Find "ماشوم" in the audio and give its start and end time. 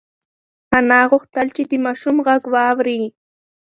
1.85-2.15